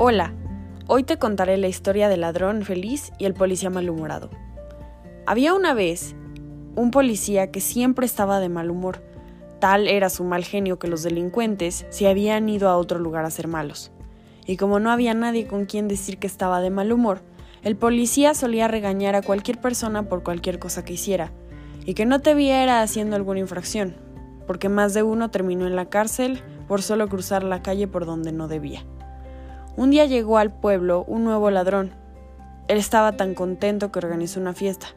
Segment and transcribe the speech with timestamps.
[0.00, 0.32] Hola,
[0.86, 4.30] hoy te contaré la historia del ladrón feliz y el policía malhumorado.
[5.26, 6.14] Había una vez
[6.76, 9.02] un policía que siempre estaba de mal humor.
[9.58, 13.30] Tal era su mal genio que los delincuentes se habían ido a otro lugar a
[13.32, 13.90] ser malos.
[14.46, 17.22] Y como no había nadie con quien decir que estaba de mal humor,
[17.64, 21.32] el policía solía regañar a cualquier persona por cualquier cosa que hiciera,
[21.84, 23.96] y que no te viera haciendo alguna infracción,
[24.46, 28.30] porque más de uno terminó en la cárcel por solo cruzar la calle por donde
[28.30, 28.84] no debía.
[29.78, 31.92] Un día llegó al pueblo un nuevo ladrón.
[32.66, 34.88] Él estaba tan contento que organizó una fiesta.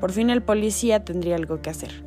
[0.00, 2.04] Por fin el policía tendría algo que hacer.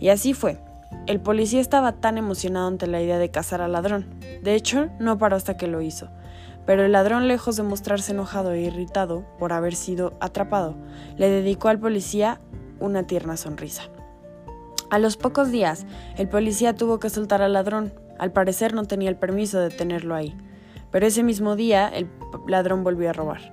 [0.00, 0.58] Y así fue.
[1.06, 4.04] El policía estaba tan emocionado ante la idea de cazar al ladrón.
[4.42, 6.08] De hecho, no paró hasta que lo hizo.
[6.66, 10.74] Pero el ladrón, lejos de mostrarse enojado e irritado por haber sido atrapado,
[11.18, 12.40] le dedicó al policía
[12.80, 13.84] una tierna sonrisa.
[14.90, 17.94] A los pocos días, el policía tuvo que soltar al ladrón.
[18.18, 20.36] Al parecer no tenía el permiso de tenerlo ahí.
[20.94, 22.08] Pero ese mismo día el
[22.46, 23.52] ladrón volvió a robar.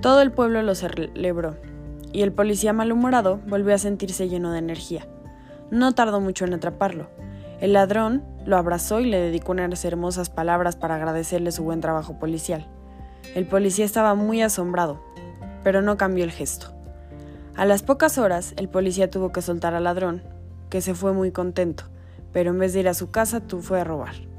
[0.00, 1.54] Todo el pueblo lo celebró,
[2.14, 5.06] y el policía malhumorado volvió a sentirse lleno de energía.
[5.70, 7.10] No tardó mucho en atraparlo.
[7.60, 12.18] El ladrón lo abrazó y le dedicó unas hermosas palabras para agradecerle su buen trabajo
[12.18, 12.66] policial.
[13.34, 14.98] El policía estaba muy asombrado,
[15.62, 16.68] pero no cambió el gesto.
[17.54, 20.22] A las pocas horas, el policía tuvo que soltar al ladrón,
[20.70, 21.84] que se fue muy contento,
[22.32, 24.31] pero en vez de ir a su casa, tú fue a robar.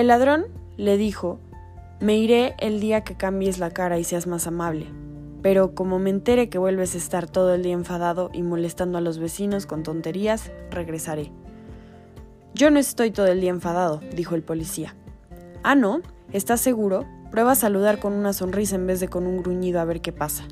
[0.00, 0.46] El ladrón
[0.78, 1.38] le dijo,
[2.00, 4.86] me iré el día que cambies la cara y seas más amable,
[5.42, 9.02] pero como me entere que vuelves a estar todo el día enfadado y molestando a
[9.02, 11.30] los vecinos con tonterías, regresaré.
[12.54, 14.96] Yo no estoy todo el día enfadado, dijo el policía.
[15.62, 16.00] Ah, ¿no?
[16.32, 17.04] ¿Estás seguro?
[17.30, 20.12] Prueba a saludar con una sonrisa en vez de con un gruñido a ver qué
[20.12, 20.44] pasa.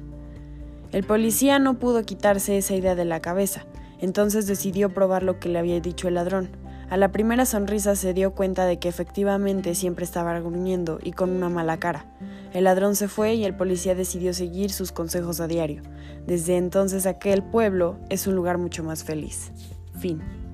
[0.93, 3.65] El policía no pudo quitarse esa idea de la cabeza,
[3.99, 6.51] entonces decidió probar lo que le había dicho el ladrón.
[6.91, 11.29] A la primera sonrisa se dio cuenta de que efectivamente siempre estaba gruñendo y con
[11.31, 12.07] una mala cara.
[12.55, 15.83] El ladrón se fue y el policía decidió seguir sus consejos a diario.
[16.27, 19.53] Desde entonces aquel pueblo es un lugar mucho más feliz.
[19.99, 20.48] Fin.